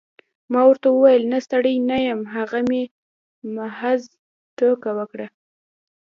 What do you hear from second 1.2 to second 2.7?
نه ستړی نه یم هغه